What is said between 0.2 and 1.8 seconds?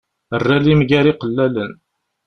Err alim gar iqellalen.